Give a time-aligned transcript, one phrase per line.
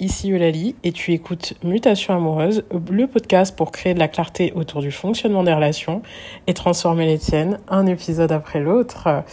[0.00, 4.80] ici Eulalie et tu écoutes Mutation amoureuse, le podcast pour créer de la clarté autour
[4.80, 6.02] du fonctionnement des relations
[6.46, 9.24] et transformer les tiennes, un épisode après l'autre.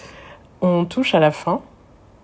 [0.61, 1.61] On touche à la fin,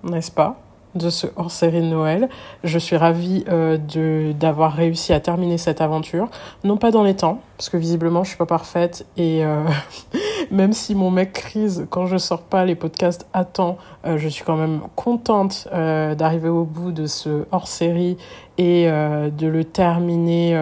[0.03, 0.60] n'est-ce pas?
[0.95, 2.29] De ce hors-série de Noël.
[2.63, 6.29] Je suis ravie euh, de d'avoir réussi à terminer cette aventure,
[6.63, 9.63] non pas dans les temps, parce que visiblement je suis pas parfaite et euh,
[10.51, 14.27] même si mon mec crise quand je sors pas les podcasts à temps, euh, je
[14.27, 18.17] suis quand même contente d'arriver au bout de ce hors-série
[18.57, 20.59] et de le terminer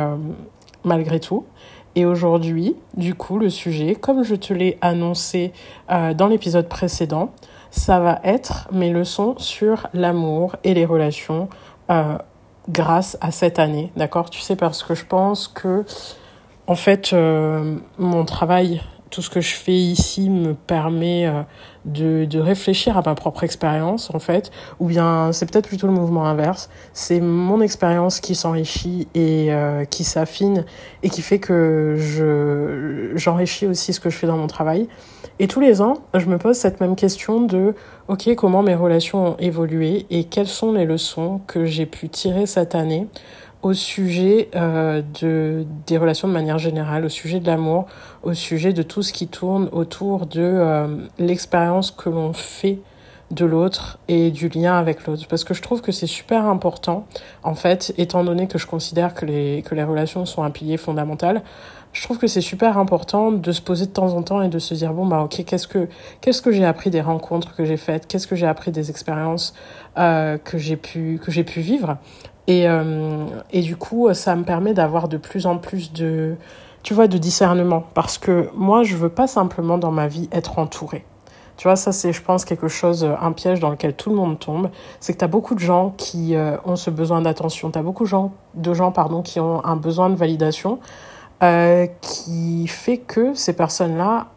[0.83, 1.45] malgré tout.
[1.95, 5.51] Et aujourd'hui, du coup, le sujet, comme je te l'ai annoncé
[5.89, 7.31] dans l'épisode précédent,
[7.71, 11.49] ça va être mes leçons sur l'amour et les relations
[11.89, 12.17] euh,
[12.69, 14.29] grâce à cette année, d'accord?
[14.29, 15.85] Tu sais, parce que je pense que,
[16.67, 21.41] en fait, euh, mon travail, tout ce que je fais ici me permet euh,
[21.85, 25.93] de, de réfléchir à ma propre expérience, en fait, ou bien c'est peut-être plutôt le
[25.93, 26.69] mouvement inverse.
[26.93, 30.65] C'est mon expérience qui s'enrichit et euh, qui s'affine
[31.03, 34.87] et qui fait que je j'enrichis aussi ce que je fais dans mon travail.
[35.39, 37.73] Et tous les ans, je me pose cette même question de
[38.09, 42.45] OK, comment mes relations ont évolué et quelles sont les leçons que j'ai pu tirer
[42.45, 43.07] cette année
[43.61, 47.87] au sujet euh, de, des relations de manière générale, au sujet de l'amour,
[48.23, 52.79] au sujet de tout ce qui tourne autour de euh, l'expérience que l'on fait
[53.31, 55.27] de l'autre et du lien avec l'autre.
[55.27, 57.05] Parce que je trouve que c'est super important,
[57.43, 60.77] en fait, étant donné que je considère que les, que les relations sont un pilier
[60.77, 61.43] fondamental,
[61.91, 64.59] je trouve que c'est super important de se poser de temps en temps et de
[64.59, 65.87] se dire bon bah ok qu'est-ce que
[66.21, 68.07] qu'est-ce que j'ai appris des rencontres que j'ai faites?
[68.07, 69.55] Qu'est-ce que j'ai appris des expériences
[69.97, 71.97] euh, que j'ai pu que j'ai pu vivre?
[72.49, 76.35] Et euh, et du coup ça me permet d'avoir de plus en plus de
[76.83, 80.59] tu vois de discernement parce que moi je veux pas simplement dans ma vie être
[80.59, 81.05] entourée
[81.59, 84.39] tu vois, ça c'est, je pense, quelque chose, un piège dans lequel tout le monde
[84.39, 84.69] tombe.
[85.01, 87.69] C'est que tu as beaucoup de gens qui euh, ont ce besoin d'attention.
[87.69, 90.79] Tu as beaucoup de gens, de gens pardon, qui ont un besoin de validation
[91.43, 94.27] euh, qui fait que ces personnes-là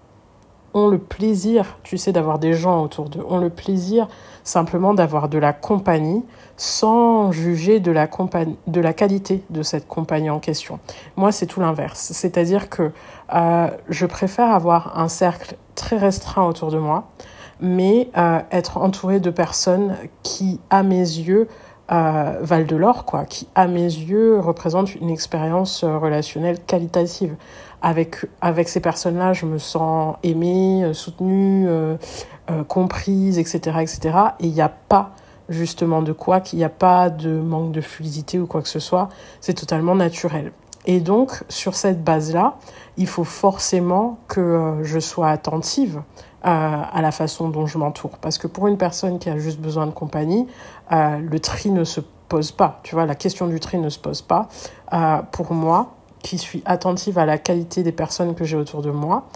[0.74, 4.08] ont le plaisir, tu sais, d'avoir des gens autour d'eux, ont le plaisir
[4.44, 6.24] simplement d'avoir de la compagnie
[6.56, 10.78] sans juger de la, compagnie, de la qualité de cette compagnie en question.
[11.16, 12.12] Moi, c'est tout l'inverse.
[12.12, 12.90] C'est-à-dire que
[13.34, 17.08] euh, je préfère avoir un cercle très restreint autour de moi,
[17.61, 21.48] mais euh, être entouré de personnes qui, à mes yeux,
[21.90, 27.34] euh, valent de l'or, quoi, qui, à mes yeux, représentent une expérience relationnelle qualitative.
[27.82, 31.96] Avec, avec ces personnes-là, je me sens aimée, soutenue, euh,
[32.50, 34.00] euh, comprise, etc., etc.
[34.40, 35.10] Et il n'y a pas
[35.48, 38.78] justement de quoi, qu'il n'y a pas de manque de fluidité ou quoi que ce
[38.78, 39.08] soit.
[39.40, 40.52] C'est totalement naturel.
[40.86, 42.56] Et donc, sur cette base-là,
[42.96, 46.02] il faut forcément que euh, je sois attentive
[46.44, 48.18] euh, à la façon dont je m'entoure.
[48.18, 50.48] Parce que pour une personne qui a juste besoin de compagnie,
[50.90, 52.80] euh, le tri ne se pose pas.
[52.82, 54.48] Tu vois, la question du tri ne se pose pas.
[54.92, 58.90] Euh, pour moi, qui suis attentive à la qualité des personnes que j'ai autour de
[58.90, 59.28] moi,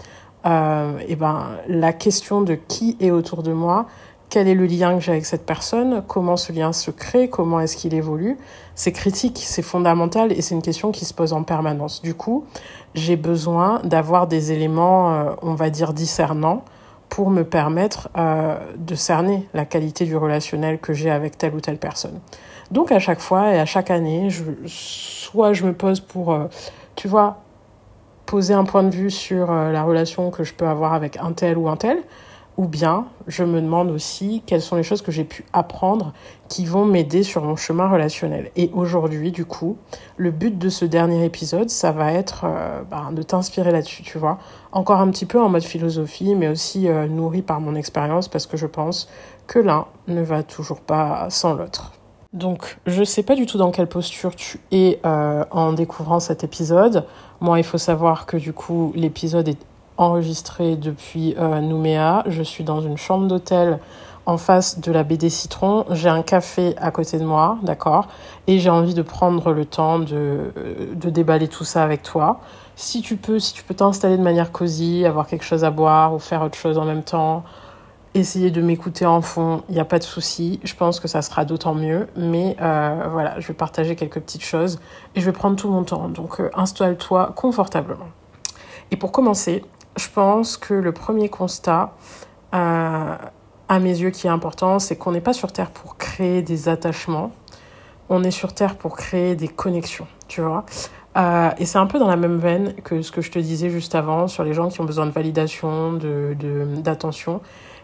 [0.45, 3.87] euh, et ben, la question de qui est autour de moi,
[4.29, 7.59] quel est le lien que j'ai avec cette personne, comment ce lien se crée, comment
[7.59, 8.37] est-ce qu'il évolue,
[8.75, 12.01] c'est critique, c'est fondamental et c'est une question qui se pose en permanence.
[12.01, 12.45] Du coup,
[12.93, 16.63] j'ai besoin d'avoir des éléments, euh, on va dire, discernants
[17.09, 21.61] pour me permettre euh, de cerner la qualité du relationnel que j'ai avec telle ou
[21.61, 22.19] telle personne.
[22.71, 26.45] Donc à chaque fois et à chaque année, je, soit je me pose pour, euh,
[26.95, 27.37] tu vois,
[28.25, 31.31] poser un point de vue sur euh, la relation que je peux avoir avec un
[31.31, 31.99] tel ou un tel,
[32.57, 36.11] ou bien je me demande aussi quelles sont les choses que j'ai pu apprendre
[36.49, 38.51] qui vont m'aider sur mon chemin relationnel.
[38.57, 39.77] Et aujourd'hui, du coup,
[40.17, 44.17] le but de ce dernier épisode, ça va être euh, bah, de t'inspirer là-dessus, tu
[44.17, 44.39] vois.
[44.73, 48.57] Encore un petit peu en mode philosophie, mais aussi nourri par mon expérience, parce que
[48.57, 49.07] je pense
[49.45, 51.93] que l'un ne va toujours pas sans l'autre.
[52.37, 56.43] Donc, je sais pas du tout dans quelle posture tu es euh, en découvrant cet
[56.43, 57.03] épisode.
[57.41, 59.57] Moi, il faut savoir que du coup, l'épisode est
[59.97, 62.23] enregistré depuis euh, Nouméa.
[62.27, 63.79] Je suis dans une chambre d'hôtel
[64.27, 65.85] en face de la baie des Citrons.
[65.89, 68.07] J'ai un café à côté de moi, d'accord?
[68.45, 70.53] Et j'ai envie de prendre le temps de,
[70.93, 72.41] de déballer tout ça avec toi.
[72.75, 76.13] Si tu peux, si tu peux t'installer de manière cosy, avoir quelque chose à boire
[76.13, 77.43] ou faire autre chose en même temps,
[78.19, 80.59] essayer de m'écouter en fond, il n'y a pas de souci.
[80.63, 82.07] Je pense que ça sera d'autant mieux.
[82.15, 84.79] Mais euh, voilà, je vais partager quelques petites choses
[85.15, 86.09] et je vais prendre tout mon temps.
[86.09, 88.07] Donc euh, installe-toi confortablement.
[88.91, 89.63] Et pour commencer,
[89.97, 91.93] je pense que le premier constat,
[92.53, 93.15] euh,
[93.69, 96.69] à mes yeux, qui est important, c'est qu'on n'est pas sur Terre pour créer des
[96.69, 97.31] attachements.
[98.09, 100.65] On est sur Terre pour créer des connexions, tu vois.
[101.57, 103.95] Et c'est un peu dans la même veine que ce que je te disais juste
[103.95, 106.35] avant sur les gens qui ont besoin de validation, de,
[106.77, 107.41] d'attention.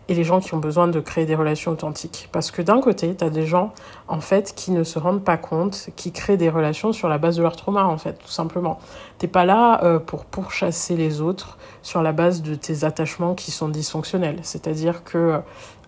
[0.10, 2.30] Et les gens qui ont besoin de créer des relations authentiques.
[2.32, 3.74] Parce que d'un côté, tu as des gens,
[4.08, 7.38] en fait, qui ne se rendent pas compte, qui créent des relations sur la base
[7.38, 8.80] de leur trauma, en fait, tout simplement.
[9.18, 13.52] T'es pas là euh, pour pourchasser les autres sur la base de tes attachements qui
[13.52, 14.40] sont dysfonctionnels.
[14.42, 15.40] C'est-à-dire que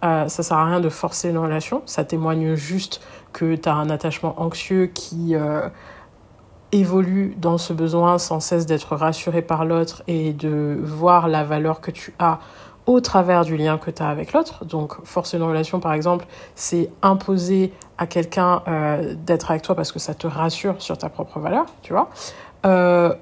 [0.03, 3.01] euh, ça sert à rien de forcer une relation, ça témoigne juste
[3.33, 5.35] que tu as un attachement anxieux qui...
[5.35, 5.67] Euh,
[6.71, 11.79] évolue dans ce besoin sans cesse d'être rassuré par l'autre et de voir la valeur
[11.79, 12.39] que tu as
[12.85, 14.65] au travers du lien que tu as avec l'autre.
[14.65, 19.91] Donc, forcer une relation, par exemple, c'est imposer à quelqu'un euh, d'être avec toi parce
[19.91, 22.09] que ça te rassure sur ta propre valeur, tu vois.
[22.65, 23.13] Euh,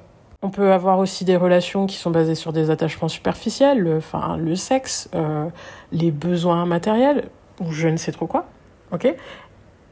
[0.42, 4.36] on peut avoir aussi des relations qui sont basées sur des attachements superficiels, le, enfin,
[4.38, 5.48] le sexe, euh,
[5.94, 7.30] les besoins matériels,
[7.62, 8.46] ou je ne sais trop quoi,
[8.92, 9.16] ok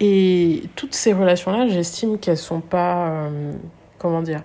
[0.02, 3.30] Et toutes ces relations-là, j'estime qu'elles sont pas,
[3.98, 4.42] comment dire,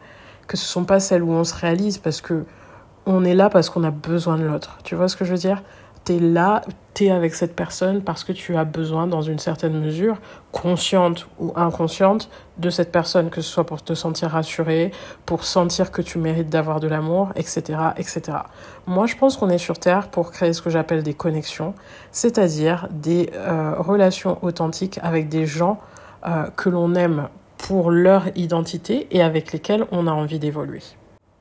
[0.46, 2.44] que ce sont pas celles où on se réalise parce que
[3.06, 4.78] on est là parce qu'on a besoin de l'autre.
[4.82, 5.62] Tu vois ce que je veux dire?
[6.04, 6.62] T'es là,
[6.94, 10.18] t'es avec cette personne parce que tu as besoin, dans une certaine mesure,
[10.52, 14.92] consciente ou inconsciente, de cette personne, que ce soit pour te sentir rassuré,
[15.24, 18.38] pour sentir que tu mérites d'avoir de l'amour, etc., etc.
[18.86, 21.74] Moi, je pense qu'on est sur Terre pour créer ce que j'appelle des connexions,
[22.12, 25.80] c'est-à-dire des euh, relations authentiques avec des gens
[26.26, 30.82] euh, que l'on aime pour leur identité et avec lesquels on a envie d'évoluer.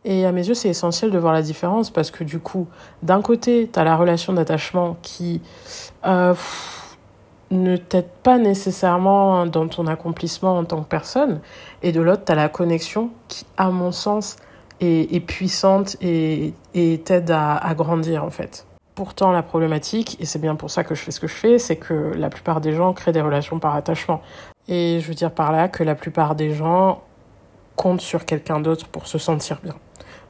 [0.05, 2.67] Et à mes yeux, c'est essentiel de voir la différence parce que du coup,
[3.01, 5.41] d'un côté, tu as la relation d'attachement qui
[6.05, 6.35] euh,
[7.49, 11.41] ne t'aide pas nécessairement dans ton accomplissement en tant que personne,
[11.81, 14.35] et de l'autre, tu as la connexion qui, à mon sens,
[14.79, 18.67] est, puissante et, t'aide à, à grandir en fait.
[18.93, 21.57] Pourtant, la problématique, et c'est bien pour ça que je fais ce que je fais,
[21.57, 24.21] c'est que la plupart des gens créent des relations par attachement.
[24.67, 27.01] Et je veux dire par là que la plupart des gens
[27.75, 29.75] comptent sur quelqu'un d'autre pour se sentir bien.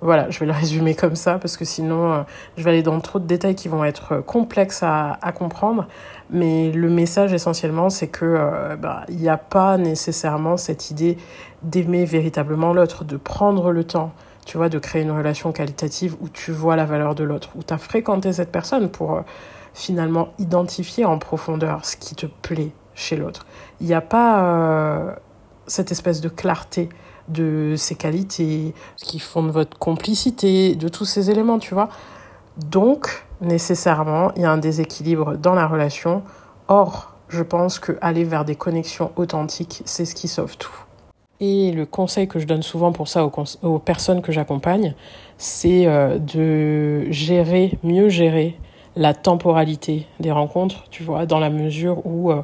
[0.01, 2.23] Voilà, je vais le résumer comme ça parce que sinon euh,
[2.57, 5.87] je vais aller dans trop de détails qui vont être euh, complexes à, comprendre.
[6.29, 11.17] Mais le message essentiellement, c'est que euh, bah, il n'y a pas nécessairement cette idée
[11.63, 14.11] d'aimer véritablement l'autre, de prendre le temps,
[14.45, 17.63] tu vois, de créer une relation qualitative où tu vois la valeur de l'autre, où
[17.63, 19.23] tu as fréquenté cette personne pour
[19.73, 23.45] finalement identifier en profondeur ce qui te plaît chez l'autre.
[23.81, 25.17] Il n'y a pas
[25.67, 26.89] cette espèce de clarté
[27.27, 31.89] de ses qualités, ce qui fonde votre complicité, de tous ces éléments, tu vois.
[32.57, 36.23] Donc, nécessairement, il y a un déséquilibre dans la relation.
[36.67, 40.73] Or, je pense que aller vers des connexions authentiques, c'est ce qui sauve tout.
[41.41, 44.95] Et le conseil que je donne souvent pour ça aux, personnes que j'accompagne,
[45.37, 48.57] c'est euh, de gérer, mieux gérer
[48.95, 52.41] la temporalité des rencontres, tu vois, dans la mesure où euh,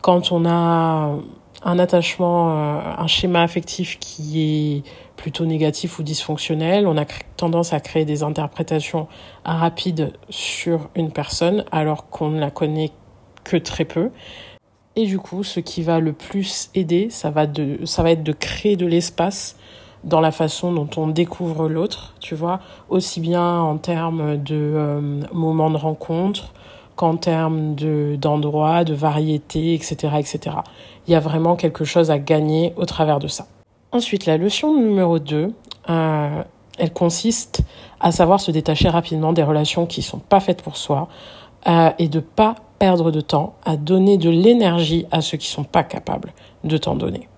[0.00, 1.14] quand on a
[1.62, 4.82] un attachement, euh, un schéma affectif qui est
[5.16, 6.86] plutôt négatif ou dysfonctionnel.
[6.86, 7.04] On a
[7.36, 9.08] tendance à créer des interprétations
[9.44, 12.92] rapides sur une personne alors qu'on ne la connaît
[13.44, 14.10] que très peu.
[14.96, 18.22] Et du coup, ce qui va le plus aider, ça va, de, ça va être
[18.22, 19.56] de créer de l'espace
[20.04, 25.20] dans la façon dont on découvre l'autre, tu vois, aussi bien en termes de euh,
[25.32, 26.52] moments de rencontre,
[26.96, 30.56] qu'en termes de, d'endroits, de variétés, etc., etc.
[31.06, 33.46] Il y a vraiment quelque chose à gagner au travers de ça.
[33.92, 35.52] Ensuite, la leçon numéro 2,
[35.88, 36.42] euh,
[36.78, 37.62] elle consiste
[38.00, 41.08] à savoir se détacher rapidement des relations qui sont pas faites pour soi
[41.68, 45.64] euh, et de pas perdre de temps à donner de l'énergie à ceux qui sont
[45.64, 46.32] pas capables
[46.64, 47.28] de t'en donner.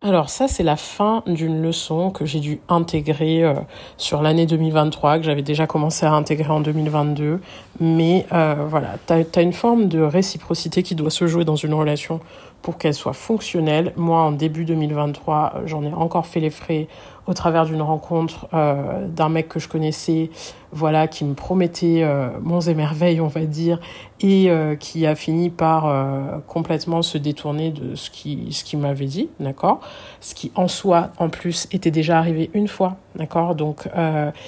[0.00, 3.54] Alors ça, c'est la fin d'une leçon que j'ai dû intégrer euh,
[3.96, 7.40] sur l'année 2023, que j'avais déjà commencé à intégrer en 2022.
[7.80, 12.20] Mais euh, voilà, tu une forme de réciprocité qui doit se jouer dans une relation
[12.62, 13.92] pour qu'elle soit fonctionnelle.
[13.96, 16.86] Moi, en début 2023, euh, j'en ai encore fait les frais
[17.28, 20.30] au travers d'une rencontre euh, d'un mec que je connaissais,
[20.72, 23.80] voilà, qui me promettait euh, monts et on va dire,
[24.20, 28.78] et euh, qui a fini par euh, complètement se détourner de ce qui ce qu'il
[28.78, 29.80] m'avait dit, d'accord?
[30.20, 33.54] Ce qui en soi, en plus, était déjà arrivé une fois, d'accord?
[33.54, 33.88] Donc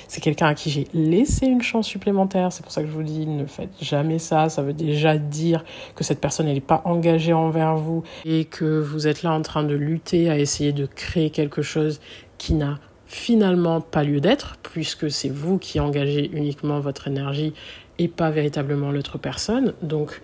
[0.09, 2.51] c'est quelqu'un à qui j'ai laissé une chance supplémentaire.
[2.53, 4.49] C'est pour ça que je vous dis, ne faites jamais ça.
[4.49, 9.07] Ça veut déjà dire que cette personne n'est pas engagée envers vous et que vous
[9.07, 12.01] êtes là en train de lutter à essayer de créer quelque chose
[12.41, 17.53] qui n'a finalement pas lieu d'être, puisque c'est vous qui engagez uniquement votre énergie
[17.99, 19.75] et pas véritablement l'autre personne.
[19.83, 20.23] Donc,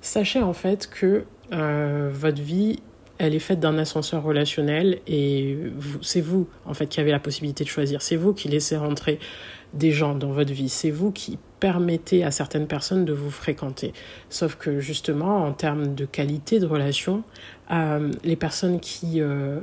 [0.00, 2.78] sachez en fait que euh, votre vie,
[3.18, 5.58] elle est faite d'un ascenseur relationnel et
[6.00, 8.02] c'est vous en fait qui avez la possibilité de choisir.
[8.02, 9.18] C'est vous qui laissez rentrer
[9.74, 10.68] des gens dans votre vie.
[10.68, 13.92] C'est vous qui permettez à certaines personnes de vous fréquenter.
[14.30, 17.24] Sauf que justement, en termes de qualité de relation,
[17.72, 19.58] euh, les personnes qui euh,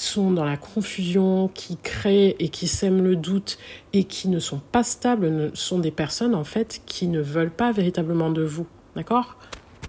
[0.00, 3.58] sont dans la confusion, qui créent et qui sèment le doute
[3.92, 7.70] et qui ne sont pas stables, sont des personnes en fait qui ne veulent pas
[7.72, 8.66] véritablement de vous.
[8.96, 9.36] D'accord?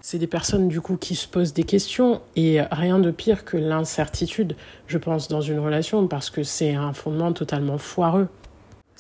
[0.01, 3.56] C'est des personnes du coup qui se posent des questions et rien de pire que
[3.56, 4.56] l'incertitude,
[4.88, 8.27] je pense, dans une relation parce que c'est un fondement totalement foireux.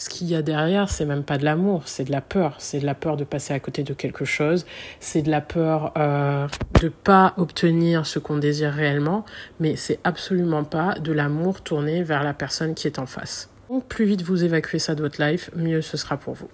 [0.01, 2.55] Ce qu'il y a derrière, c'est même pas de l'amour, c'est de la peur.
[2.57, 4.65] C'est de la peur de passer à côté de quelque chose,
[4.99, 6.47] c'est de la peur euh,
[6.81, 9.25] de pas obtenir ce qu'on désire réellement,
[9.59, 13.51] mais c'est absolument pas de l'amour tourné vers la personne qui est en face.
[13.69, 16.49] Donc plus vite vous évacuez ça de votre life, mieux ce sera pour vous.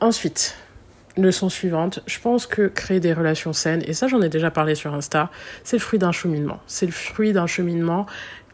[0.00, 0.56] Ensuite,
[1.18, 4.74] leçon suivante, je pense que créer des relations saines, et ça j'en ai déjà parlé
[4.74, 5.30] sur Insta,
[5.64, 6.60] c'est le fruit d'un cheminement.
[6.66, 8.06] C'est le fruit d'un cheminement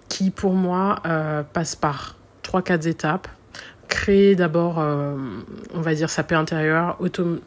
[0.08, 3.28] qui pour moi euh, passe par trois, quatre étapes
[3.88, 5.14] créer d'abord, euh,
[5.74, 6.98] on va dire, sa paix intérieure,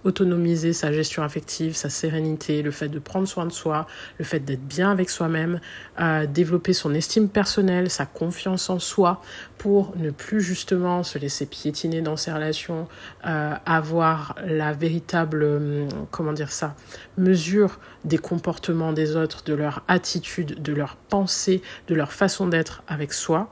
[0.03, 4.39] autonomiser sa gestion affective, sa sérénité, le fait de prendre soin de soi, le fait
[4.39, 5.59] d'être bien avec soi-même,
[5.99, 9.21] euh, développer son estime personnelle, sa confiance en soi,
[9.57, 12.87] pour ne plus justement se laisser piétiner dans ses relations,
[13.25, 16.75] euh, avoir la véritable, comment dire ça,
[17.17, 22.83] mesure des comportements des autres, de leur attitude, de leur pensée, de leur façon d'être
[22.87, 23.49] avec soi.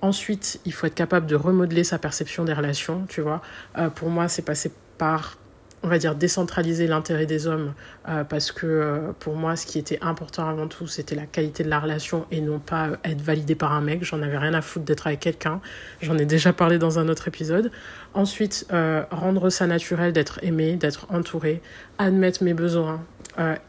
[0.00, 3.42] Ensuite, il faut être capable de remodeler sa perception des relations, tu vois.
[3.78, 5.38] Euh, pour moi, c'est passé par,
[5.82, 7.74] on va dire, décentraliser l'intérêt des hommes,
[8.08, 11.64] euh, parce que euh, pour moi, ce qui était important avant tout, c'était la qualité
[11.64, 14.04] de la relation et non pas être validé par un mec.
[14.04, 15.60] J'en avais rien à foutre d'être avec quelqu'un.
[16.00, 17.72] J'en ai déjà parlé dans un autre épisode.
[18.14, 18.68] Ensuite,
[19.10, 21.60] rendre ça naturel d'être aimé, d'être entouré,
[21.98, 23.04] admettre mes besoins,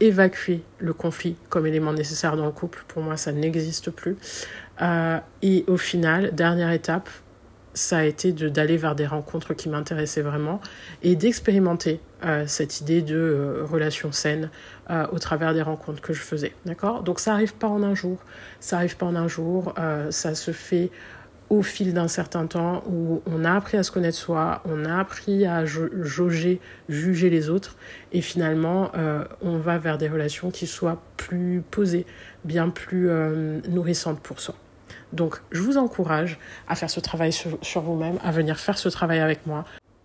[0.00, 2.84] évacuer le conflit comme élément nécessaire dans le couple.
[2.88, 4.16] Pour moi, ça n'existe plus.
[4.80, 7.08] Euh, et au final, dernière étape,
[7.72, 10.60] ça a été d'aller vers des rencontres qui m'intéressaient vraiment
[11.02, 14.50] et d'expérimenter euh, cette idée de euh, relation saine
[15.12, 16.52] au travers des rencontres que je faisais.
[16.66, 17.04] D'accord?
[17.04, 18.18] Donc ça arrive pas en un jour,
[18.58, 19.72] ça arrive pas en un jour,
[20.10, 20.90] ça se fait
[21.48, 24.98] au fil d'un certain temps où on a appris à se connaître soi, on a
[24.98, 27.76] appris à jauger, juger les autres
[28.10, 28.90] et finalement
[29.42, 32.04] on va vers des relations qui soient plus posées,
[32.44, 33.08] bien plus
[33.68, 34.56] nourrissantes pour soi.
[35.12, 36.38] Donc, je vous encourage
[36.68, 39.64] à faire ce travail sur, vous-même, à venir faire ce travail avec moi,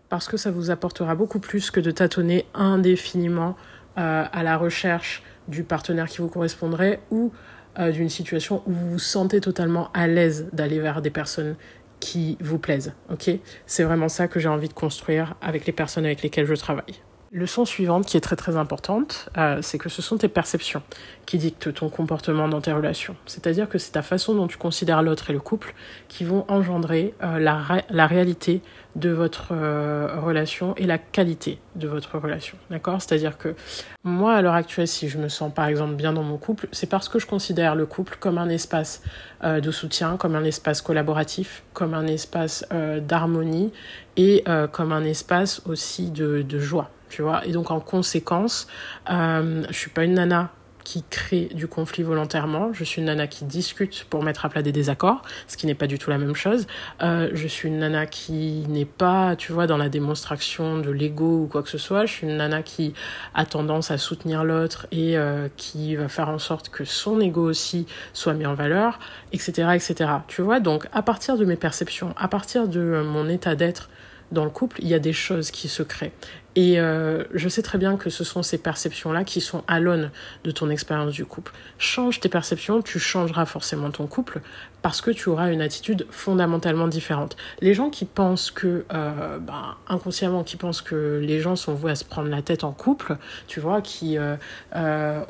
[0.09, 3.55] parce que ça vous apportera beaucoup plus que de tâtonner indéfiniment
[3.97, 7.31] euh, à la recherche du partenaire qui vous correspondrait ou
[7.77, 11.55] euh, d'une situation où vous vous sentez totalement à l'aise d'aller vers des personnes
[11.99, 12.93] qui vous plaisent.
[13.11, 13.29] Ok?
[13.65, 17.01] C'est vraiment ça que j'ai envie de construire avec les personnes avec lesquelles je travaille.
[17.31, 20.83] Leçon suivante qui est très très importante, euh, c'est que ce sont tes perceptions
[21.25, 23.15] qui dictent ton comportement dans tes relations.
[23.25, 25.73] C'est-à-dire que c'est ta façon dont tu considères l'autre et le couple
[26.07, 28.61] qui vont engendrer euh, la, la, réalité
[28.95, 32.57] de votre euh, relation et la qualité de votre relation.
[32.69, 33.01] D'accord?
[33.01, 33.55] C'est-à-dire que
[34.03, 36.89] moi, à l'heure actuelle, si je me sens par exemple bien dans mon couple, c'est
[36.89, 39.01] parce que je considère le couple comme un espace
[39.43, 42.65] de soutien, comme un espace collaboratif, comme un espace
[43.01, 43.73] d'harmonie
[44.15, 47.45] et comme un espace aussi de, de joie tu vois?
[47.45, 48.67] Et donc en conséquence,
[49.09, 50.51] euh, je suis pas une nana
[50.85, 52.71] qui crée du conflit volontairement.
[52.71, 55.75] Je suis une nana qui discute pour mettre à plat des désaccords, ce qui n'est
[55.75, 56.67] pas du tout la même chose.
[57.01, 61.41] Euh, je suis une nana qui n'est pas, tu vois, dans la démonstration de l'ego
[61.43, 62.05] ou quoi que ce soit.
[62.05, 62.93] Je suis une nana qui
[63.33, 67.41] a tendance à soutenir l'autre et euh, qui va faire en sorte que son ego
[67.41, 68.99] aussi soit mis en valeur,
[69.33, 70.11] etc., etc.
[70.27, 73.89] Tu vois, donc à partir de mes perceptions, à partir de mon état d'être
[74.31, 76.13] dans le couple, il y a des choses qui se créent.
[76.55, 80.09] Et euh, je sais très bien que ce sont ces perceptions-là qui sont à l'aune
[80.45, 81.51] de ton expérience du couple.
[81.77, 84.39] Change tes perceptions, tu changeras forcément ton couple
[84.81, 87.35] parce que tu auras une attitude fondamentalement différente.
[87.59, 91.91] Les gens qui pensent que, euh, ben, inconsciemment, qui pensent que les gens sont voués
[91.91, 94.35] à se prendre la tête en couple, tu vois, qui euh,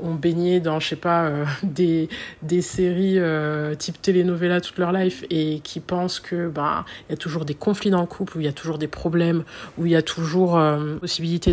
[0.04, 1.32] ont baigné dans, je sais pas,
[1.64, 2.10] des,
[2.44, 3.20] des séries
[3.78, 7.90] type telenovela toute leur life et qui pensent que, il y a toujours des conflits
[7.90, 9.44] dans le couple, où il y a toujours des problèmes,
[9.78, 10.60] où il y a toujours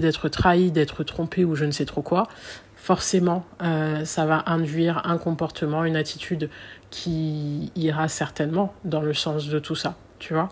[0.01, 2.29] d'être trahi, d'être trompé ou je ne sais trop quoi,
[2.77, 6.51] forcément, euh, ça va induire un comportement, une attitude
[6.91, 10.49] qui ira certainement dans le sens de tout ça, tu vois.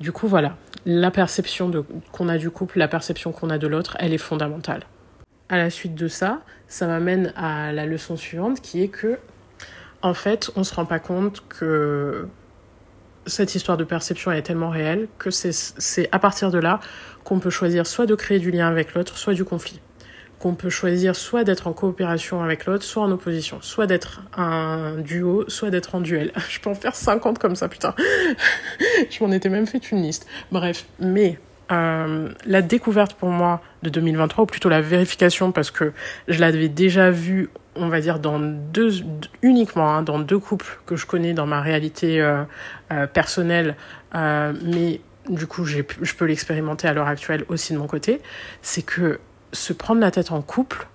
[0.00, 0.56] Du coup, voilà,
[0.86, 1.70] la perception
[2.12, 4.82] qu'on a du couple, la perception qu'on a de l'autre, elle est fondamentale.
[5.48, 9.18] À la suite de ça, ça m'amène à la leçon suivante qui est que,
[10.02, 12.28] en fait, on se rend pas compte que
[13.26, 16.80] cette histoire de perception est tellement réelle que c'est à partir de là
[17.24, 19.80] qu'on peut choisir soit de créer du lien avec l'autre, soit du conflit.
[20.38, 23.58] Qu'on peut choisir soit d'être en coopération avec l'autre, soit en opposition.
[23.62, 26.32] Soit d'être un duo, soit d'être en duel.
[26.50, 27.94] Je peux en faire 50 comme ça, putain.
[29.10, 30.26] Je m'en étais même fait une liste.
[30.52, 31.38] Bref, mais
[31.72, 35.92] euh, la découverte pour moi de 2023, ou plutôt la vérification, parce que
[36.28, 39.02] je l'avais déjà vu on va dire dans deux
[39.42, 42.44] uniquement hein, dans deux couples que je connais dans ma réalité euh,
[42.92, 43.76] euh, personnelle,
[44.14, 48.20] euh, mais du coup je peux l'expérimenter à l'heure actuelle aussi de mon côté,
[48.62, 49.20] c'est que
[49.52, 50.86] se prendre la tête en couple,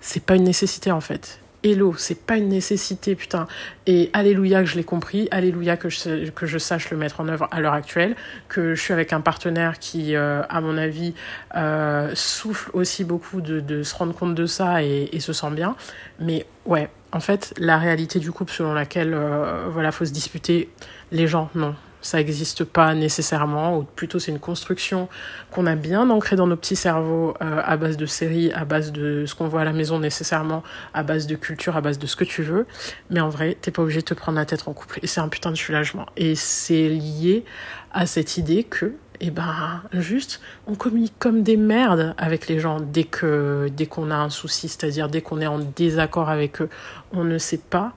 [0.00, 1.39] c'est pas une nécessité en fait.
[1.62, 3.46] Hello, c'est pas une nécessité, putain.
[3.86, 7.28] Et alléluia que je l'ai compris, alléluia que je, que je sache le mettre en
[7.28, 8.16] œuvre à l'heure actuelle,
[8.48, 11.12] que je suis avec un partenaire qui, euh, à mon avis,
[11.56, 15.50] euh, souffle aussi beaucoup de, de, se rendre compte de ça et, et, se sent
[15.50, 15.76] bien.
[16.18, 20.70] Mais ouais, en fait, la réalité du couple selon laquelle, euh, voilà, faut se disputer,
[21.12, 25.08] les gens, non, ça n'existe pas nécessairement, ou plutôt c'est une construction
[25.50, 28.92] qu'on a bien ancrée dans nos petits cerveaux euh, à base de séries, à base
[28.92, 30.62] de ce qu'on voit à la maison nécessairement,
[30.94, 32.66] à base de culture, à base de ce que tu veux.
[33.10, 35.00] Mais en vrai, t'es pas obligé de te prendre la tête en couple.
[35.02, 36.06] Et c'est un putain de soulagement.
[36.16, 37.44] Et c'est lié
[37.92, 42.80] à cette idée que, eh ben, juste, on communique comme des merdes avec les gens
[42.80, 46.70] dès que, dès qu'on a un souci, c'est-à-dire dès qu'on est en désaccord avec eux.
[47.12, 47.92] On ne sait pas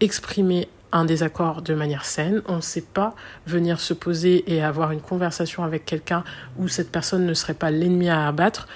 [0.00, 2.42] exprimer un désaccord de manière saine.
[2.46, 3.14] On ne sait pas
[3.46, 6.24] venir se poser et avoir une conversation avec quelqu'un
[6.58, 8.66] où cette personne ne serait pas l'ennemi à abattre.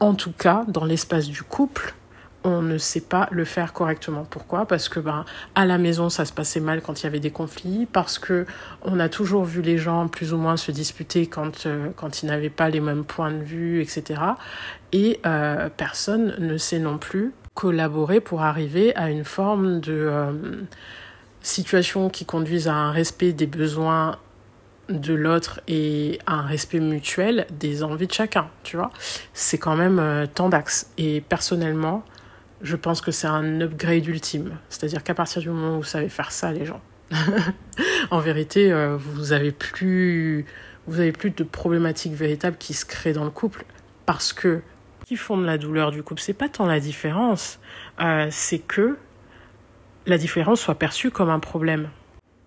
[0.00, 1.94] En tout cas, dans l'espace du couple,
[2.44, 4.24] on ne sait pas le faire correctement.
[4.28, 4.66] Pourquoi?
[4.66, 5.24] Parce que ben
[5.54, 8.46] à la maison ça se passait mal quand il y avait des conflits, parce que
[8.82, 12.26] on a toujours vu les gens plus ou moins se disputer quand euh, quand ils
[12.26, 14.20] n'avaient pas les mêmes points de vue, etc.
[14.92, 20.32] Et euh, personne ne sait non plus collaborer pour arriver à une forme de euh,
[21.40, 24.18] situations qui conduisent à un respect des besoins
[24.88, 28.90] de l'autre et à un respect mutuel des envies de chacun, tu vois.
[29.34, 30.90] C'est quand même euh, tant d'axes.
[30.96, 32.04] Et personnellement,
[32.62, 34.56] je pense que c'est un upgrade ultime.
[34.68, 36.80] C'est-à-dire qu'à partir du moment où vous savez faire ça, les gens,
[38.10, 40.46] en vérité, euh, vous avez plus,
[40.86, 43.64] vous avez plus de problématiques véritables qui se créent dans le couple
[44.06, 44.62] parce que
[45.06, 47.60] qui font de la douleur du couple, c'est pas tant la différence,
[47.98, 48.98] euh, c'est que
[50.08, 51.88] la différence soit perçue comme un problème.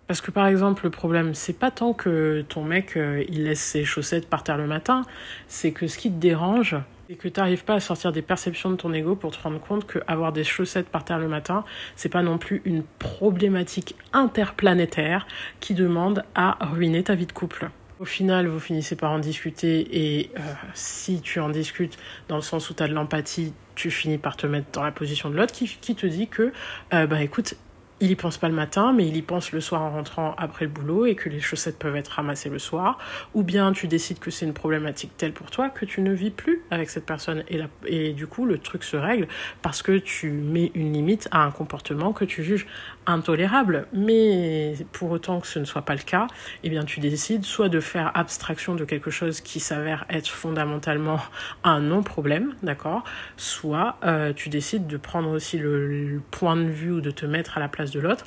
[0.08, 3.62] Parce que par exemple, le problème, c'est pas tant que ton mec euh, il laisse
[3.62, 5.03] ses chaussettes par terre le matin,
[5.48, 6.75] c'est que ce qui te dérange,
[7.08, 9.62] c'est que tu n'arrives pas à sortir des perceptions de ton ego pour te rendre
[9.62, 11.63] compte que avoir des chaussettes par terre le matin,
[11.96, 15.27] c'est pas non plus une problématique interplanétaire
[15.62, 17.70] qui demande à ruiner ta vie de couple.
[18.01, 20.42] Au final, vous finissez par en discuter et euh,
[20.74, 24.38] si tu en discutes dans le sens où tu as de l'empathie, tu finis par
[24.38, 26.51] te mettre dans la position de l'autre qui, qui, te dit que,
[26.94, 27.55] euh, bah écoute,
[28.01, 30.66] il y pense pas le matin, mais il y pense le soir en rentrant après
[30.66, 32.98] le boulot et que les chaussettes peuvent être ramassées le soir.
[33.35, 36.31] Ou bien tu décides que c'est une problématique telle pour toi que tu ne vis
[36.31, 39.27] plus avec cette personne et, et du coup le truc se règle
[39.61, 42.66] parce que tu mets une limite à un comportement que tu juges
[43.05, 43.87] intolérable.
[43.94, 46.25] Mais pour autant que ce ne soit pas le cas,
[46.64, 51.20] eh bien tu décides soit de faire abstraction de quelque chose qui s'avère être fondamentalement
[51.64, 53.03] un non-problème, d'accord?
[53.37, 57.57] Soit euh, tu décides de prendre aussi le point de vue ou de te mettre
[57.57, 58.25] à la place de l'autre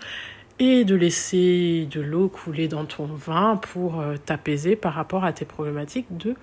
[0.58, 5.32] et de laisser de l'eau couler dans ton vin pour euh, t'apaiser par rapport à
[5.32, 6.34] tes problématiques de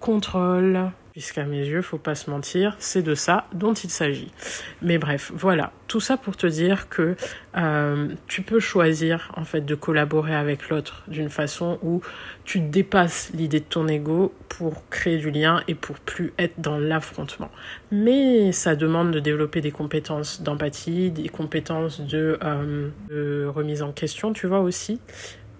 [0.00, 0.90] contrôle.
[1.12, 4.32] Puisqu'à mes yeux, faut pas se mentir, c'est de ça dont il s'agit.
[4.80, 7.16] Mais bref, voilà, tout ça pour te dire que
[7.54, 12.00] euh, tu peux choisir en fait de collaborer avec l'autre d'une façon où
[12.44, 16.78] tu dépasses l'idée de ton ego pour créer du lien et pour plus être dans
[16.78, 17.50] l'affrontement.
[17.90, 24.32] Mais ça demande de développer des compétences d'empathie, des compétences de, euh, remise en question,
[24.32, 24.98] tu vois aussi.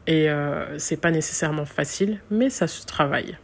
[0.06, 3.36] Et euh, c'est pas nécessairement facile, mais ça se travaille.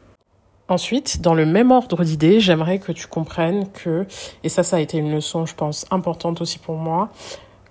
[0.69, 4.07] Ensuite, dans le même ordre d'idées, j'aimerais que tu comprennes que,
[4.45, 7.09] et ça, ça a été une leçon, je pense, importante aussi pour moi,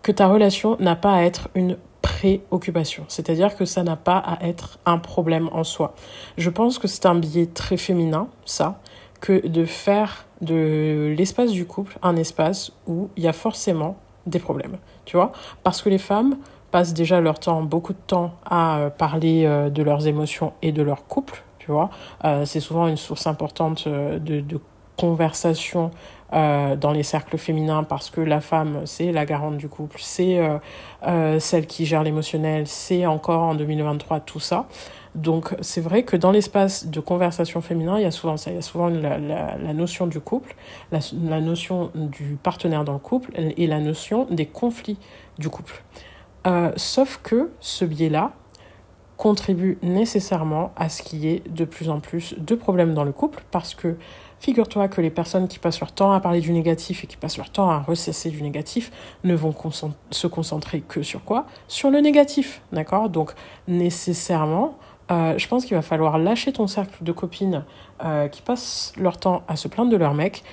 [0.01, 3.05] que ta relation n'a pas à être une préoccupation.
[3.07, 5.93] C'est-à-dire que ça n'a pas à être un problème en soi.
[6.37, 8.79] Je pense que c'est un biais très féminin, ça,
[9.21, 14.39] que de faire de l'espace du couple un espace où il y a forcément des
[14.39, 14.77] problèmes.
[15.05, 15.31] Tu vois?
[15.63, 16.37] Parce que les femmes
[16.71, 20.71] passent déjà leur temps, beaucoup de temps, à euh, parler euh, de leurs émotions et
[20.71, 21.43] de leur couple
[22.23, 24.59] euh, c'est souvent une source importante euh, de,
[24.97, 25.91] conversation
[26.33, 30.39] euh, dans les cercles féminins parce que la femme, c'est la garante du couple, c'est
[31.37, 34.65] celle qui gère l'émotionnel, c'est encore en 2023 tout ça.
[35.13, 38.55] Donc c'est vrai que dans l'espace de conversation féminin, il y a souvent ça, il
[38.55, 40.55] y a souvent la, notion du couple,
[40.91, 44.97] la, notion du partenaire dans le couple et la notion des conflits
[45.37, 45.83] du couple.
[46.75, 48.31] sauf que ce biais-là,
[49.17, 53.11] contribue nécessairement à ce qu'il y ait de plus en plus de problèmes dans le
[53.11, 53.95] couple parce que
[54.39, 57.37] figure-toi que les personnes qui passent leur temps à parler du négatif et qui passent
[57.37, 58.91] leur temps à recesser du négatif
[59.23, 59.53] ne vont
[60.11, 61.47] se concentrer que sur quoi?
[61.67, 63.09] Sur le négatif, d'accord?
[63.09, 63.33] Donc
[63.67, 64.77] nécessairement,
[65.09, 67.63] euh, je pense qu'il va falloir lâcher ton cercle de copines
[68.03, 70.43] euh, qui passent leur temps à se plaindre de leur mec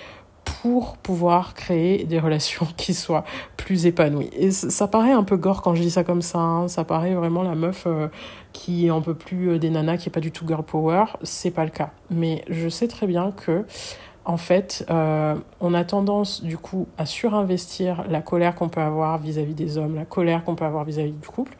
[0.45, 3.25] pour pouvoir créer des relations qui soient
[3.57, 4.31] plus épanouies.
[4.33, 6.69] Et ça paraît un peu gore quand je dis ça comme ça, hein.
[6.69, 8.09] ça paraît vraiment la meuf euh,
[8.55, 11.51] qui en peut plus euh, des nanas, qui est pas du tout girl power, c'est
[11.51, 11.91] pas le cas.
[12.09, 13.67] Mais je sais très bien que
[14.27, 19.19] en fait, euh, on a tendance du coup à surinvestir la colère qu'on peut avoir
[19.19, 21.55] vis-à-vis des hommes, la colère qu'on peut avoir vis-à-vis du couple,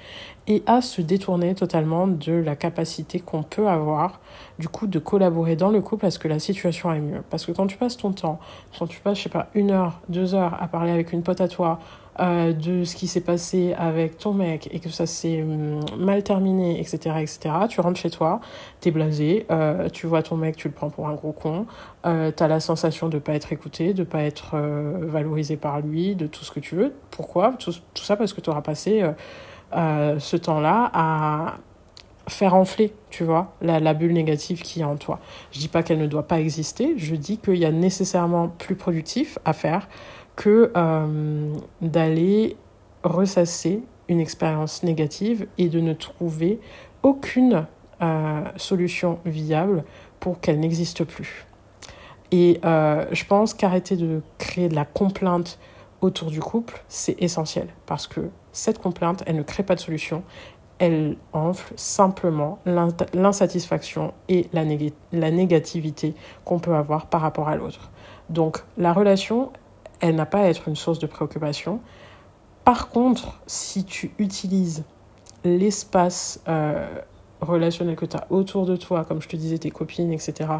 [0.47, 4.21] et à se détourner totalement de la capacité qu'on peut avoir
[4.59, 7.23] du coup de collaborer dans le couple à ce que la situation aille mieux.
[7.29, 8.39] Parce que quand tu passes ton temps,
[8.79, 11.43] quand tu passes, je sais pas, une heure, deux heures à parler avec une pote
[11.43, 11.81] à toi,
[12.21, 16.23] euh, de ce qui s'est passé avec ton mec et que ça s'est hum, mal
[16.23, 18.41] terminé, etc., etc., tu rentres chez toi,
[18.81, 21.67] t'es blasé, euh, tu vois ton mec, tu le prends pour un gros con,
[22.07, 26.15] euh, t'as la sensation de pas être écouté, de pas être euh, valorisé par lui,
[26.15, 26.93] de tout ce que tu veux.
[27.11, 27.55] Pourquoi?
[27.59, 29.03] Tout, tout ça parce que tu auras passé
[29.73, 31.55] ce temps-là à
[32.29, 35.21] faire enfler, tu vois, la, la, bulle négative qui est en toi.
[35.53, 38.77] Je dis pas qu'elle ne doit pas exister, je dis qu'il y a nécessairement plus
[38.77, 39.89] productif à faire
[40.37, 42.57] que euh, d'aller
[43.03, 46.61] ressasser une expérience négative et de ne trouver
[47.03, 47.67] aucune
[48.03, 49.85] euh, solution viable
[50.21, 51.47] pour qu'elle n'existe plus.
[52.33, 55.59] Et euh, je pense qu'arrêter de créer de la complainte
[56.01, 60.23] autour du couple, c'est essentiel parce que cette complainte, elle ne crée pas de solution,
[60.79, 62.59] elle enfle simplement
[63.15, 64.65] l'insatisfaction et la,
[65.13, 67.91] la négativité qu'on peut avoir par rapport à l'autre.
[68.29, 69.53] Donc la relation,
[70.01, 71.81] elle n'a pas à être une source de préoccupation.
[72.65, 74.85] Par contre, si tu utilises
[75.45, 76.87] l'espace euh,
[77.41, 80.51] relationnel que tu as autour de toi, comme je te disais, tes copines, etc.,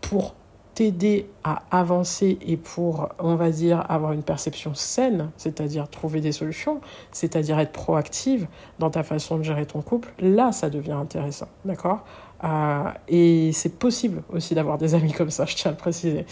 [0.00, 0.34] pour
[0.74, 6.32] t'aider à avancer et pour, on va dire, avoir une perception saine, c'est-à-dire trouver des
[6.32, 6.80] solutions,
[7.12, 8.46] c'est-à-dire être proactive
[8.78, 12.04] dans ta façon de gérer ton couple, là, ça devient intéressant, d'accord?
[12.44, 16.24] Euh, Et c'est possible aussi d'avoir des amis comme ça, je tiens à le préciser.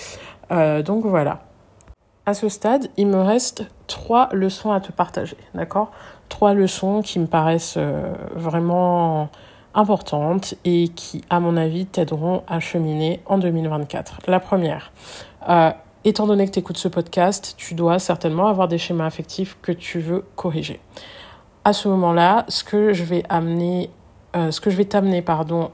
[0.50, 1.47] Euh, donc voilà.
[2.28, 5.92] À ce stade, il me reste trois leçons à te partager, d'accord?
[6.28, 9.30] Trois leçons qui me paraissent euh, vraiment
[9.72, 14.18] importantes et qui, à mon avis, t'aideront à cheminer en 2024.
[14.26, 14.92] La première,
[15.48, 15.70] euh,
[16.04, 19.72] étant donné que tu écoutes ce podcast, tu dois certainement avoir des schémas affectifs que
[19.72, 20.80] tu veux corriger.
[21.64, 23.88] À ce moment-là, ce que je vais amener,
[24.36, 25.70] euh, ce que je vais t'amener, pardon,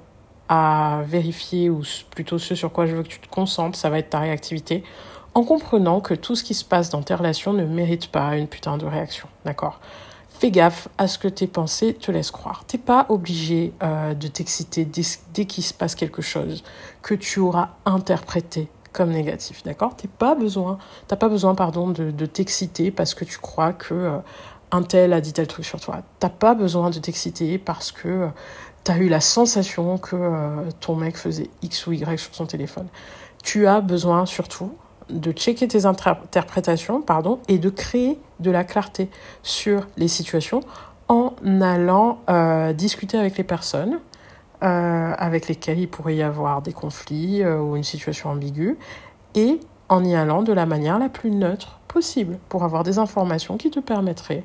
[0.49, 3.99] à vérifier ou plutôt ce sur quoi je veux que tu te concentres, ça va
[3.99, 4.85] être ta réactivité
[5.35, 8.47] en comprenant que tout ce qui se passe dans tes relations ne mérite pas une
[8.47, 9.81] putain de réaction, d'accord?
[10.29, 12.65] Fais gaffe à ce que tes pensées te laissent croire.
[12.67, 16.65] T'es pas obligé euh, de t'exciter dès, qu'il se passe quelque chose
[17.03, 19.97] que tu auras interprété comme négatif, d'accord?
[19.97, 24.19] T'es pas besoin, t'as pas besoin, pardon, de, t'exciter parce que tu crois que euh,
[24.71, 26.03] un tel a dit tel truc sur toi.
[26.21, 28.29] T'as pas besoin de t'exciter parce que euh,
[28.85, 32.87] tu as eu la sensation que ton mec faisait X ou Y sur son téléphone.
[33.43, 34.73] Tu as besoin surtout
[35.11, 39.11] de checker tes interprétations pardon, et de créer de la clarté
[39.43, 40.61] sur les situations
[41.09, 44.01] en allant euh, discuter avec les personnes
[44.63, 48.79] euh, avec lesquelles il pourrait y avoir des conflits euh, ou une situation ambiguë
[49.35, 53.59] et en y allant de la manière la plus neutre possible pour avoir des informations
[53.59, 54.43] qui te permettraient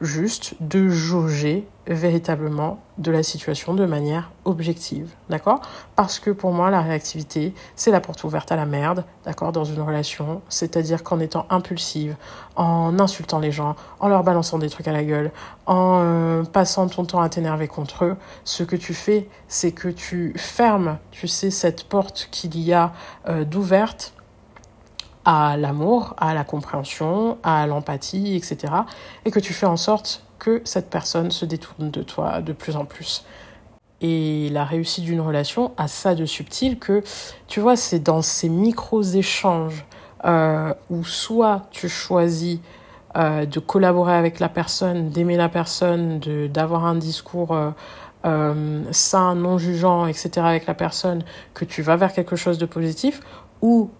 [0.00, 5.60] juste de jauger véritablement de la situation de manière objective, d'accord?
[5.94, 9.64] Parce que pour moi, la réactivité, c'est la porte ouverte à la merde, d'accord, dans
[9.64, 12.16] une relation, c'est-à-dire qu'en étant impulsive,
[12.56, 15.30] en insultant les gens, en leur balançant des trucs à la gueule,
[15.66, 19.88] en euh, passant ton temps à t'énerver contre eux, ce que tu fais, c'est que
[19.88, 22.92] tu fermes, tu sais, cette porte qu'il y a
[23.28, 24.12] euh, d'ouverte
[25.26, 28.72] à l'amour, à la compréhension, à l'empathie, etc.
[29.24, 32.76] Et que tu fais en sorte que cette personne se détourne de toi de plus
[32.76, 33.24] en plus.
[34.00, 37.02] Et la réussite d'une relation a ça de subtil que,
[37.48, 39.84] tu vois, c'est dans ces micros échanges
[40.24, 42.60] euh, où soit tu choisis
[43.16, 46.20] euh, de collaborer avec la personne, d'aimer la personne,
[46.52, 47.56] d'avoir un discours
[48.24, 50.30] euh, sain, non jugeant, etc.
[50.36, 53.20] avec la personne, que tu vas vers quelque chose de positif,
[53.60, 53.90] ou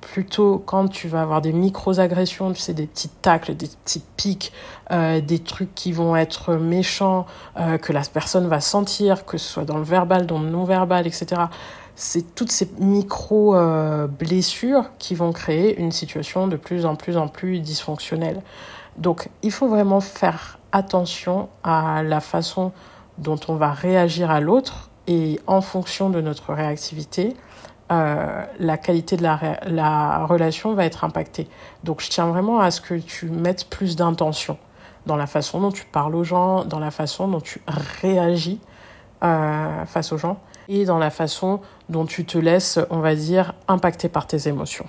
[0.00, 4.52] plutôt quand tu vas avoir des micro-agressions, des petits tacles, des petits pics,
[4.90, 7.26] euh, des trucs qui vont être méchants,
[7.58, 11.06] euh, que la personne va sentir, que ce soit dans le verbal, dans le non-verbal,
[11.06, 11.42] etc.
[11.94, 17.60] C'est toutes ces micro-blessures qui vont créer une situation de plus en plus en plus
[17.60, 18.42] dysfonctionnelle.
[18.96, 22.72] Donc, il faut vraiment faire attention à la façon
[23.18, 27.36] dont on va réagir à l'autre et en fonction de notre réactivité,
[27.90, 31.48] euh, la qualité de la, la, relation va être impactée.
[31.82, 34.58] Donc je tiens vraiment à ce que tu mettes plus d'intention
[35.06, 37.60] dans la façon dont tu parles aux gens, dans la façon dont tu
[38.00, 38.60] réagis
[39.22, 43.54] euh, face aux gens et dans la façon dont tu te laisses, on va dire,
[43.66, 44.86] impacter par tes émotions.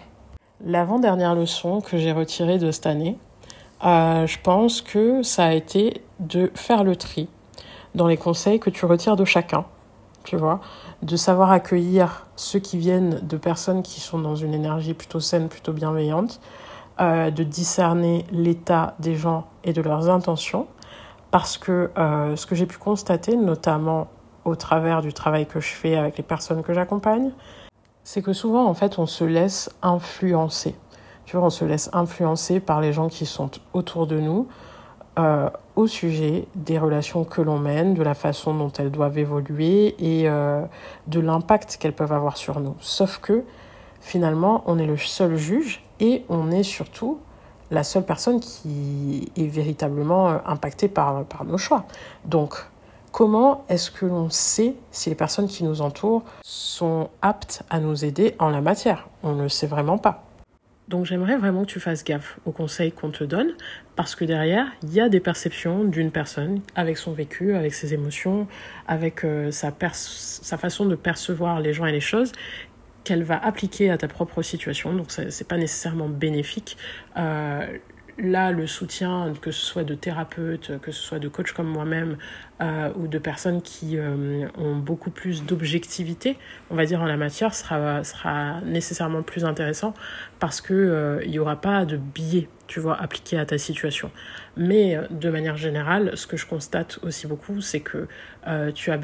[0.63, 3.17] L'avant-dernière leçon que j'ai retirée de cette année,
[3.83, 7.27] euh, je pense que ça a été de faire le tri
[7.95, 9.65] dans les conseils que tu retires de chacun,
[10.23, 10.60] tu vois,
[11.01, 15.49] de savoir accueillir ceux qui viennent de personnes qui sont dans une énergie plutôt saine,
[15.49, 16.39] plutôt bienveillante,
[16.99, 20.67] euh, de discerner l'état des gens et de leurs intentions,
[21.31, 24.07] parce que euh, ce que j'ai pu constater, notamment
[24.45, 27.31] au travers du travail que je fais avec les personnes que j'accompagne,
[28.03, 30.75] c'est que souvent, en fait, on se laisse influencer.
[31.25, 34.47] Tu vois, on se laisse influencer par les gens qui sont autour de nous
[35.19, 39.95] euh, au sujet des relations que l'on mène, de la façon dont elles doivent évoluer
[40.00, 40.62] et euh,
[41.08, 42.76] de l'impact qu'elles peuvent avoir sur nous.
[42.80, 43.43] Sauf que,
[44.00, 47.19] finalement, on est le seul juge et on est surtout
[47.71, 51.86] la seule personne qui est véritablement euh, impactée par, par nos choix.
[52.26, 52.65] Donc,
[53.12, 58.06] Comment est-ce que l'on sait si les personnes qui nous entourent sont aptes à nous
[58.06, 59.10] aider en la matière?
[59.21, 60.24] On ne le sait vraiment pas.
[60.91, 63.54] Donc j'aimerais vraiment que tu fasses gaffe aux conseils qu'on te donne,
[63.95, 67.93] parce que derrière, il y a des perceptions d'une personne avec son vécu, avec ses
[67.93, 68.45] émotions,
[68.89, 69.71] avec euh, sa,
[70.58, 72.34] façon de percevoir les gens et les choses,
[73.06, 74.93] qu'elle va appliquer à ta propre situation.
[74.93, 76.77] Donc ce n'est pas nécessairement bénéfique.
[77.17, 77.65] Euh,
[78.21, 82.17] là, le soutien, que ce soit de thérapeutes, que ce soit de coachs comme moi-même,
[82.62, 86.38] euh, ou de personnes qui euh, ont beaucoup plus d'objectivité,
[86.69, 89.95] on va dire, en la matière, sera, nécessairement plus intéressant
[90.39, 94.12] parce qu'il euh, n'y aura pas de biais, tu vois, appliqué à ta situation.
[94.55, 98.07] Mais de manière générale, ce que je constate aussi beaucoup, c'est que
[98.75, 98.97] tu, as,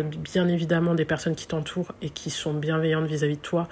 [0.00, 3.68] bien évidemment des personnes qui t'entourent et qui sont bienveillantes vis-à-vis -vis de toi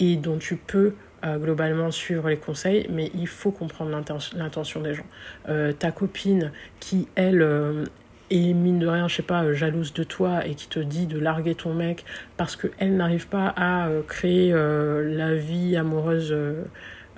[0.00, 3.92] et dont tu peux euh, globalement suivre les conseils, mais il faut comprendre
[4.34, 5.06] l'intention des gens.
[5.48, 7.84] Euh, ta copine qui, elle, euh,
[8.30, 11.20] est mine de rien, je sais pas, jalouse de toi et qui te dit de
[11.20, 12.04] larguer ton mec
[12.36, 16.34] parce qu'elle n'arrive pas à créer la vie amoureuse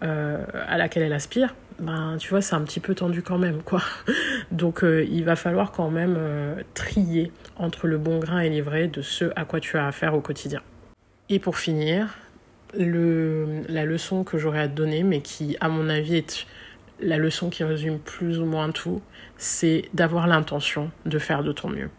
[0.01, 3.81] à laquelle elle aspire, ben tu vois, c'est un petit peu tendu quand même, quoi.
[4.51, 6.19] Donc il va falloir quand même
[6.75, 10.21] trier entre le bon grain et l'ivraie de ce à quoi tu as affaire au
[10.21, 10.63] quotidien.
[11.29, 12.09] Et pour finir,
[12.79, 16.47] le, la leçon que j'aurais à te donner, mais qui, à mon avis, est
[17.01, 19.03] la leçon qui résume plus ou moins tout,
[19.37, 21.91] c'est d'avoir l'intention de faire de ton mieux.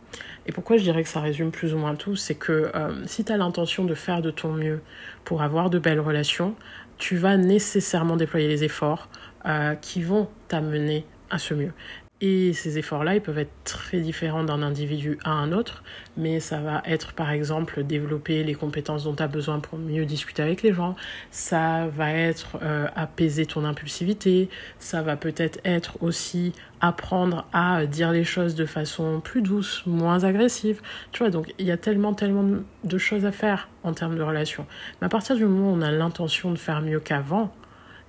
[0.47, 3.25] Et pourquoi je dirais que ça résume plus ou moins tout, c'est que euh, si
[3.25, 4.81] tu as l'intention de faire de ton mieux
[5.23, 6.55] pour avoir de belles relations,
[6.97, 9.09] tu vas nécessairement déployer les efforts
[9.45, 11.73] euh, qui vont t'amener à ce mieux.
[12.21, 15.83] Et ces efforts-là, ils peuvent être très différents d'un individu à un autre,
[16.15, 20.05] mais ça va être par exemple développer les compétences dont tu as besoin pour mieux
[20.05, 20.95] discuter avec les gens,
[21.29, 24.49] ça va être euh, apaiser ton impulsivité,
[24.79, 30.23] ça va peut-être être aussi apprendre à dire les choses de façon plus douce, moins
[30.23, 30.81] agressive.
[31.11, 34.23] Tu vois, donc il y a tellement, tellement de choses à faire en termes de
[34.23, 34.65] relations.
[35.01, 37.53] Mais à partir du moment où on a l'intention de faire mieux qu'avant,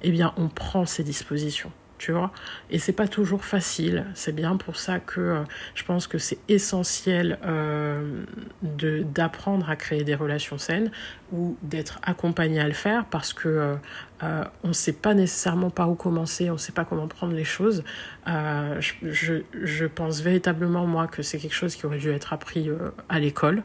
[0.03, 2.31] eh bien on prend ces dispositions tu vois.
[2.71, 4.07] Et c'est pas toujours facile.
[4.15, 5.43] C'est bien pour ça que euh,
[5.75, 8.25] je pense que c'est essentiel euh,
[8.63, 10.91] de d'apprendre à créer des relations saines
[11.33, 13.77] ou d'être accompagné à le faire parce que
[14.23, 17.35] euh, on ne sait pas nécessairement par où commencer, on ne sait pas comment prendre
[17.35, 17.85] les choses.
[18.27, 22.71] Je, je, je, pense véritablement moi que c'est quelque chose qui aurait dû être appris
[23.09, 23.63] à l'école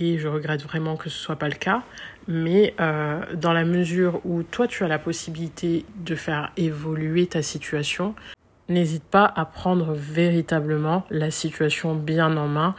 [0.00, 1.82] et je regrette vraiment que ce soit pas le cas.
[2.26, 7.42] Mais euh, dans la mesure où toi tu as la possibilité de faire évoluer ta
[7.42, 8.14] situation,
[8.68, 12.74] n'hésite pas à prendre véritablement la situation bien en main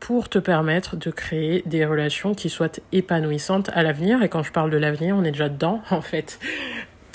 [0.00, 4.22] pour te permettre de créer des relations qui soient épanouissantes à l'avenir.
[4.22, 6.38] Et quand je parle de l'avenir, on est déjà dedans en fait,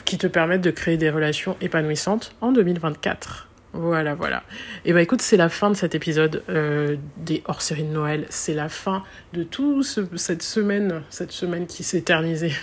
[0.05, 3.47] qui te permettent de créer des relations épanouissantes en 2024.
[3.75, 4.43] Voilà, voilà.
[4.85, 8.27] Et bah écoute, c'est la fin de cet épisode euh, des hors-séries de Noël.
[8.29, 9.01] C'est la fin
[9.33, 9.83] de toute
[10.15, 12.53] cette semaine, cette semaine qui s'est éternisée,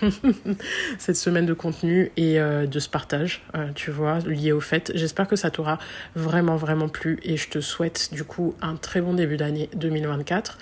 [0.98, 4.92] cette semaine de contenu et euh, de ce partage, euh, tu vois, lié au fait.
[4.94, 5.78] J'espère que ça t'aura
[6.14, 10.58] vraiment, vraiment plu et je te souhaite du coup un très bon début d'année 2024.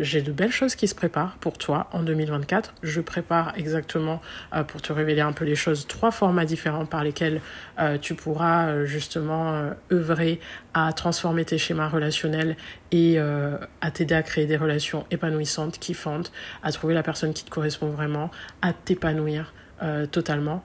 [0.00, 2.72] J'ai de belles choses qui se préparent pour toi en 2024.
[2.84, 4.22] Je prépare exactement
[4.68, 7.40] pour te révéler un peu les choses, trois formats différents par lesquels
[8.00, 10.40] tu pourras justement euh, œuvrer
[10.74, 12.56] à transformer tes schémas relationnels
[12.92, 17.44] et euh, à t'aider à créer des relations épanouissantes, kiffantes, à trouver la personne qui
[17.44, 18.30] te correspond vraiment,
[18.62, 20.64] à t'épanouir euh, totalement.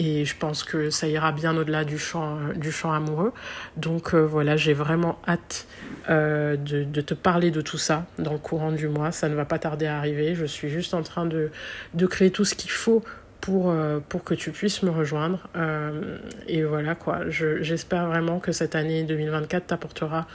[0.00, 3.32] Et je pense que ça ira bien au-delà du champ, du champ amoureux.
[3.76, 5.66] Donc voilà, j'ai vraiment hâte
[6.08, 9.10] de, te parler de tout ça dans le courant du mois.
[9.10, 10.36] Ça ne va pas tarder à arriver.
[10.36, 11.50] Je suis juste en train de,
[11.94, 13.02] de créer tout ce qu'il faut
[13.48, 15.48] pour, euh, pour que tu puisses me rejoindre.
[15.56, 20.26] Euh, et voilà quoi, j'espère vraiment que cette année 2024 t'apportera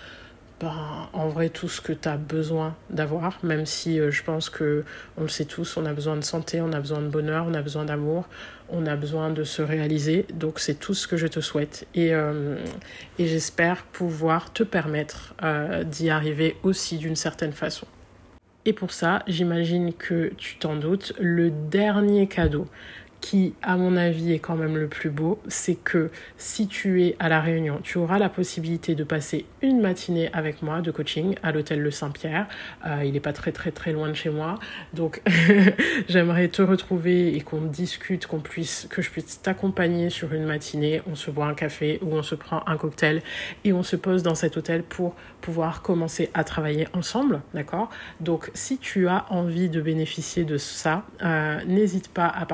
[0.59, 4.49] ben, en vrai tout ce que tu as besoin d'avoir, même si euh, je pense
[4.49, 4.83] que
[5.17, 7.53] on le sait tous, on a besoin de santé, on a besoin de bonheur, on
[7.53, 8.27] a besoin d'amour,
[8.69, 10.25] on a besoin de se réaliser.
[10.33, 12.13] Donc c'est tout ce que je te souhaite et,
[13.19, 15.35] et j'espère pouvoir te permettre
[15.85, 17.85] d'y arriver aussi d'une certaine façon.
[18.65, 22.65] Et pour ça, j'imagine que tu t'en doutes, le dernier cadeau
[23.23, 27.15] qui, à mon avis, est quand même le plus beau, c'est que si tu es
[27.19, 31.35] à La Réunion, tu auras la possibilité de passer une matinée avec moi de coaching
[31.41, 32.47] à l'hôtel Le Saint-Pierre.
[32.85, 34.59] Euh, il n'est pas très très très loin de chez moi,
[34.93, 35.21] donc
[36.09, 41.01] j'aimerais te retrouver et qu'on discute, qu'on puisse, que je puisse t'accompagner sur une matinée.
[41.09, 43.21] On se boit un café ou on se prend un cocktail
[43.63, 47.89] et on se pose dans cet hôtel pour pouvoir commencer à travailler ensemble, d'accord?
[48.19, 52.45] Donc si tu as envie de bénéficier de ça, euh, n'hésite pas à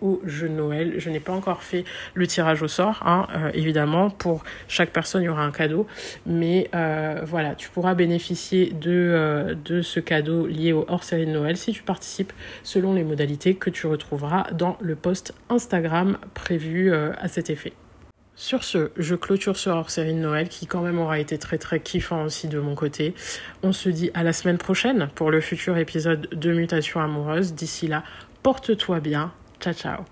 [0.00, 0.94] au jeu de Noël.
[0.98, 4.10] Je n'ai pas encore fait le tirage au sort, hein, euh, évidemment.
[4.10, 5.86] Pour chaque personne, il y aura un cadeau.
[6.26, 11.32] Mais euh, voilà, tu pourras bénéficier de, euh, de ce cadeau lié au hors-série de
[11.32, 16.92] Noël si tu participes selon les modalités que tu retrouveras dans le post Instagram prévu
[16.94, 17.72] à cet effet.
[18.34, 21.80] Sur ce, je clôture ce hors-série de Noël qui quand même aura été très très
[21.80, 23.14] kiffant aussi de mon côté.
[23.62, 27.52] On se dit à la semaine prochaine pour le futur épisode de Mutation amoureuse.
[27.52, 28.02] D'ici là,
[28.42, 30.11] porte-toi bien, Ciao, ciao.